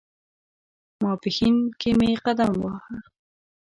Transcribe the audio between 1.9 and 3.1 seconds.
مې قدم واهه.